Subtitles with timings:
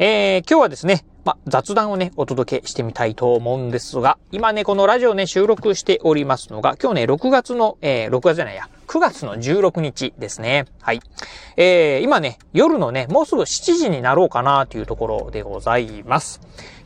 [0.00, 10.66] えー、今日はですね、ま、雑談をね、お届けしてみたいと思うんですが、今ね、このラジオね、収録しておりますのが、今日ね、6月の、えー、6月じゃないや、9月の16日ですね。
[10.80, 11.00] はい。
[11.56, 16.40] えー、今ね、夜のね、もうすぐ7時になろうかなというところでございます。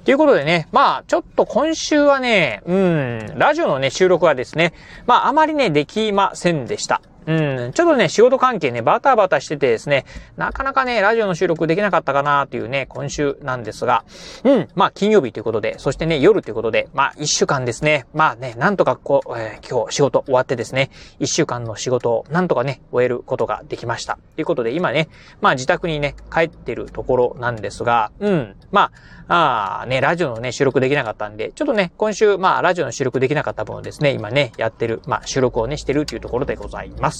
[0.06, 4.72] ということでね、まあ、ちょっと今週はね、うん、ラジオのね、収録はですね、
[5.06, 7.02] まあ、あまりね、できませんでした。
[7.26, 10.04] うん、ちょっとね、仕事関係ね、バタバタしててですね、
[10.36, 14.04] なかなかね、ラジオの収録できなかったかなというね、今週なんですが、
[14.44, 20.90] うん、まあ、金曜日ということで、そしてね、夜ということで、まあ、一週間ですね、まあね、なんとかこう、えー、今日仕事終わってですね、
[21.20, 24.18] 一週間の仕事をなんとかね、終えることができました。
[24.34, 25.08] ということで、今ね、
[25.40, 28.90] まあ、自宅にね、帰ってるところなんですが、うん、ま
[29.28, 37.11] あ、あ、ね、ラジオのね、収録できなかったんで、ちょっとね、今週、まあ、ラジオの収録できなかった分をですね、今ね、やってる、まあ、収録をね、してるというところでございます。。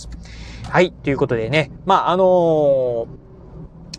[0.70, 0.92] はい。
[0.92, 3.21] ということでね、まあ、あのー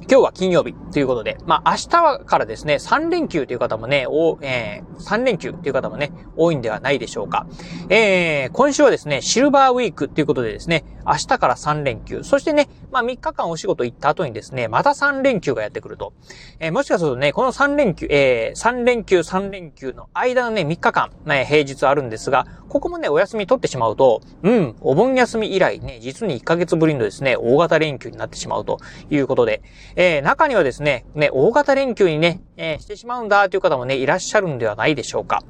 [0.10, 7.48] 今日は金曜日ということで、まあ明日からですね、3連休という方もね、おえー、3連休という方もね、多いんではないでしょうか。
[7.90, 16.14] えー、今週はですね、シルバーウィークということでですね、明日から3連休、そしてね、まあ3日間お仕事行った後にですね、また3連休がやってくると。
[16.60, 29.62] えー、もしかするとね、この3連休、えー、3連休、3連休の間のね、3日間、ね、平日あるんですが、ここもね、お休み取ってしまうと、うん、お盆休み以来ね、実に1ヶ月ぶりのですね、大型連休になってしまうということで、
[29.96, 35.44] えー、中にはですね、ね、大型連休にね、えー、してしまうんだという方もね、いらっしゃるんではないでしょうか。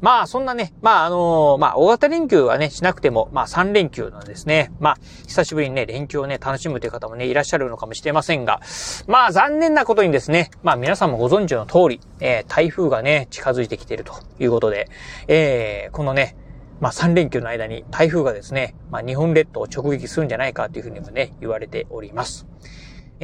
[0.00, 8.60] まあ、そんなね、まあ、あのー、まあ、大型連休はね、しなくても、まあ、3連休のですね、まあ、久しぶりにね、連休をね、楽しむという方もね、いらっしゃるのかもしれませんが、
[9.06, 14.88] まあ、残念なことにですね、まあ、皆さんもご存知の通り、えー、台風がね、近づいてきているということで、
[15.28, 16.36] えー、このね、
[16.82, 22.44] まあ、3連休の間に台風がですね、まあ、日本列島を直撃するんじゃないかというふうにもね、言われております。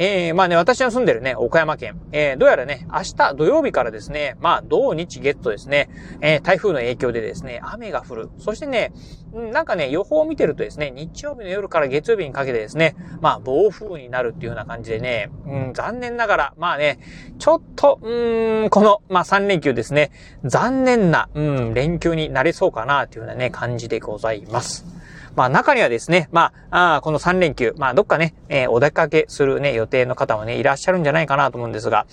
[0.01, 5.89] えー、まあね、私の住んでるね、岡山県、えー、どうやらね、明日土曜日からですね、まあ、土日月とですね、
[6.21, 8.29] えー、台風の影響でですね、雨が降る。
[8.37, 8.93] そしてね、
[9.33, 16.99] なんかね、予報を見てるとですね、日曜日の夜から月曜日にかけてですね、まあ、暴風になるっていうような感じでね、うん、残念ながら、まあね、
[17.37, 20.11] ちょっと、うん、この、まあ、3連休ですね、
[20.45, 24.98] 残念な、うん、連休になりそうかな、というようなね、感じでございます。
[25.35, 32.05] まあ中にはですね、まあ、あこの3連休、まあどっかね、えー、お出かけするね、予定の方もね、いらっしゃるんじゃないかなと思うんですが、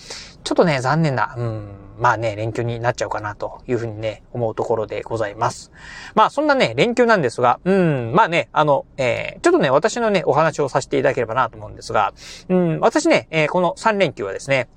[0.45, 5.73] ちょっとね、残念な、うん、まあね、連休になっちゃうかなというふうにね、思うところでございます。
[6.15, 12.13] まあそんなね、連休なんですが、うん、まあね、あの、えー、ちょっとね、私のね、お話をさせていただければなと思うんですが、
[12.49, 14.69] うん、私ね、えー、この3連休はですね、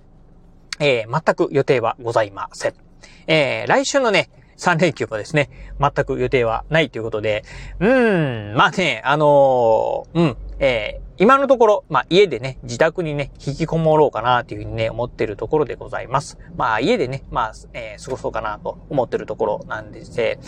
[0.80, 2.74] えー、全く予定はございません。
[3.28, 5.50] えー、来週のね、3連休もですね、
[5.80, 7.44] 全く予定はないということで、
[7.80, 16.38] うーん、まあね、あのー、うん、えー、今のところ、まあ家でね、自宅にね、引きこもろうかなというふうにね、思ってるところでございます。
[16.56, 20.40] まあ家でね、まあ、えー、過ごそうかなと思ってるところなんですね。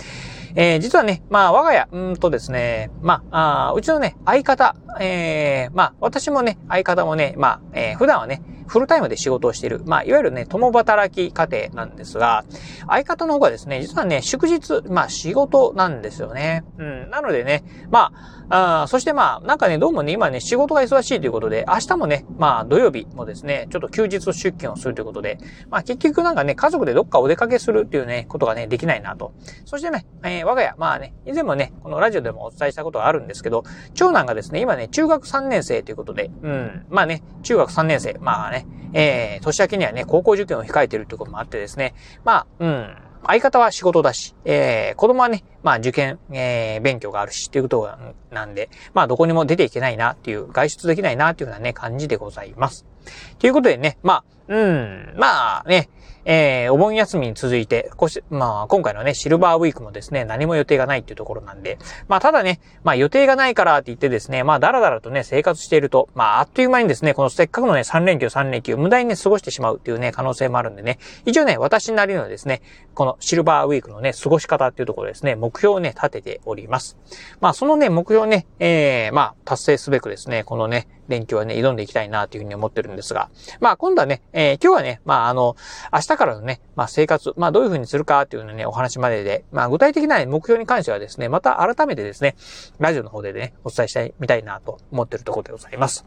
[0.56, 12.46] えー、実はね、まあ我が家、うんとですね、まあ、あうちのね、相方、えー、まあ私もね、相方もね、まあ、えー、普段はね、フルタイムで仕事をしている、まあ、いわゆるね、共働き家庭なんですが、
[12.88, 16.64] 相方の方がですね、実はね、祝日、まあ、仕事なんですよね。
[16.78, 17.10] うん。
[17.10, 18.14] なのでね、ま
[18.50, 25.40] あ、あそしてまあ、なんかね、どうもね、今ね、仕事が忙しいということで、明日もね、まあ、土曜日もですね、ちょっと休日出勤をするということで、
[25.70, 29.34] まあ、結局なんかね、家族でどっかお出かけするっていうね、ことがね、できないなと。
[29.66, 33.64] そしてね、えー、我が家、まあね、以前もね、このラジオでもお伝えしたことがあるんですけど、
[33.94, 41.94] 長男がですね、今ね、中学3年生ということで、うん、まあね、中学3年生、まあね、えー、年明けにはね、高校受験を控えてるということもあってですね、
[42.24, 47.90] まあ、うん、相方は仕事だし、えー、子供はね、まあ受験、えー、勉強があるしっていうこと
[48.32, 52.86] なんで、まあどこにも出ていけないなっていう、外出できないなっていうようなね、感じでございます。
[53.40, 55.90] ということでね、まあ、うん、まあね、
[56.26, 72.62] えー、お盆休みに続いて、こし、まあ、今回のね、シルバーウィークもですね、何も予定がないっていうところなんで、まあ、ただね、まあ、予定がないからって言ってですね、まあ、だらだらとね、生活していると、まあ、あっという間にですね、このせっかくのね、3連休3連休、無駄にね、過ごしてしまうっていうね、可能性もあるんでね、一応ね、私なりのですね、
[72.94, 76.98] このシルバーウィークのね、過ごし方っていうところですね、目標をね、立てております。
[77.40, 83.30] まあ、そのね、目標ね、えー、まあ、達成すべくですね、このね、連休はね、挑んでいきたいなというふうに思ってるんですが、
[83.60, 85.56] まあ今度はね、えー、今日はね、まあ、あの、
[85.94, 92.36] 明日からのね、まあ、生活、まあ、どういうふうにするかっていうのね、お話までで、まあ、具体的な、ね、目標に関してはですね、また改めてですね、
[92.80, 96.06] ラジオの方でね、お伝えしたい、みたいなと思ってるところでございます。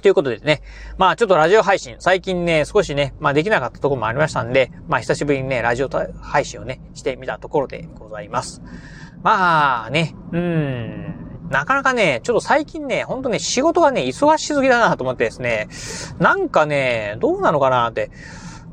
[0.00, 0.62] ということでね、
[0.96, 5.90] まあちょっとラジオ配信、最近ね、少しね、まあできなかったところもありましたんで、まあ久しぶりにね、ラジオ
[6.22, 8.62] 配信をね、してみたところでございます。
[9.22, 15.68] まあね、うーん、なかなかね、ちょっと最近ね、ほんとね、仕事がね、忙しすぎだなと思ってですね、
[16.18, 18.10] なんかね、どうなのかなって、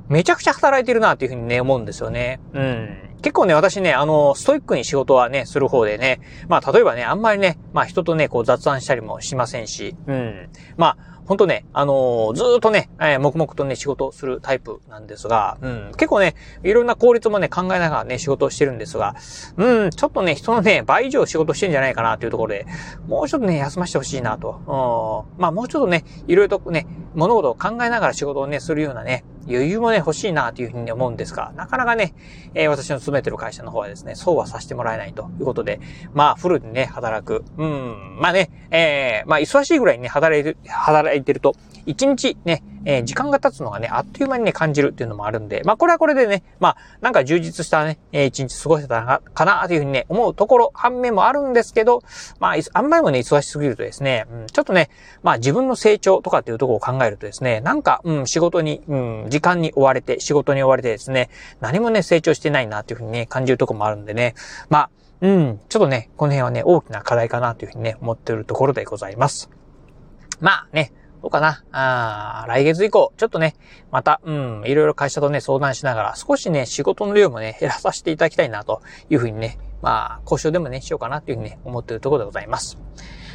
[0.09, 2.39] めちゃくちゃ働いてるなっていうふうにね、思うんですよね。
[2.53, 3.07] うん。
[3.21, 10.49] 結構ね、私ね、あの、ストイックに仕事はね、する方でね、まあ、例えばね、あんまりね、まあ、人とね、こう雑談したりもしませんし、うん。
[10.77, 19.15] まあ、ほんとね、あのー、ずっとね、えー、黙々とね、仕事するタイプなんですが、うん、結構ね、いろんな効率もね、考えながらね、仕事をしてるんですが、
[19.57, 22.65] うん、ちょっとね、人のね、倍以上仕事してんじゃないかなというところで、
[23.07, 25.27] もうちょっとね、休ませてほしいなと。
[25.35, 32.13] うん、まあ、もうちょっとね、いろいろとね、物事を考えながら仕事をね、するようなね、余裕もね、欲しいなというふうに思うんですが、なかなかね、
[32.53, 35.79] えー、私の勤めてる会社の方はですね、そうはさせてもらえないということで、
[36.13, 37.43] まあ、フルにね、働く。
[37.57, 41.55] うん、まあね、えー、まあ、忙しいぐらいにね、働いて、働いてると、
[41.87, 52.01] 一日ね、えー、時間が経つのがね、あっという間にね、感じるっていうのもあるんで、まあ、これはこれでね、まあ、なんか充実したね、えー、一日過ごせたかな、というふうにね、思うところ、反面もあるんですけど、
[52.39, 54.89] まあ、あんまりもね、忙しすぎるとですね、うん、ちょっとね、
[55.23, 61.29] まあ、自分の成長とかっていうところを考えるとですね、なんか、うん、仕事に、うん、時間に追われて、仕事に追われてですね、
[61.59, 64.35] 何もね、成長してないな、というふうにね、感じるところもあるんでね、
[64.69, 64.89] まあ、
[65.21, 69.49] うん、ちょっとね、この辺はね、大きな課題かなというふうにね、思っているところでございます。
[70.39, 70.91] まあね、
[71.21, 71.63] どうかな？
[71.71, 73.55] あ来月以降、ちょっとね、
[73.91, 82.77] また、うん、いろいろ会社とね、相談しながら、少しね、仕事の量もね、減らさせていただきたいな、というふうにね、まあ、交渉でもね、しようかな、というふうにね、思っているところでございます。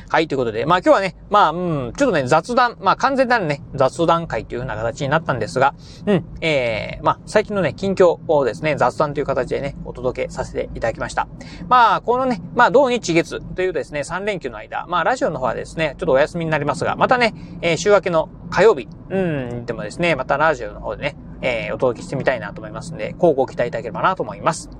[0.08, 5.74] はい、ということで、まあ今日はね、まあ、うん、ちょっとね、雑談、まあ完全なるね、雑談会というような形になったんですが、
[6.06, 11.28] うん、えー、まあ最近のね、近況をですね、雑談という形でね、お届けさせていただきました。
[11.68, 24.70] まあ、このね、まあ、土日月というですね、3連休の間、まあラジオの方はですね、ちょっとお休みになりますが、またね、えー、週明けの火曜日、うん、でもですね、またラジオの方でね、えー、お届けしてみたいなと思いますんで、交互期待いただければなと思います。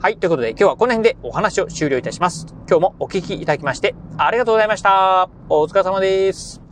[0.00, 0.16] はい。
[0.16, 2.46] ということで、今日はこの辺でお話を終了いたします。
[2.66, 5.28] 今日もお聞きいただきまして、ありがとうございました。
[5.50, 6.69] お疲れ様です。